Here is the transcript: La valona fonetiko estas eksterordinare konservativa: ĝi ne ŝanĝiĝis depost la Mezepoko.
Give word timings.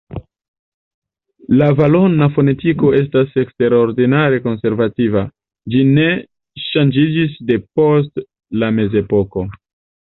La 1.59 1.67
valona 1.79 2.29
fonetiko 2.37 2.89
estas 3.01 3.37
eksterordinare 3.43 4.41
konservativa: 4.49 5.25
ĝi 5.75 5.85
ne 5.95 6.11
ŝanĝiĝis 6.67 7.41
depost 7.55 8.29
la 8.65 8.77
Mezepoko. 8.83 9.49